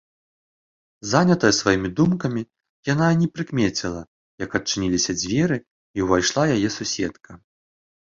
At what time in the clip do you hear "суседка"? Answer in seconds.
6.79-7.31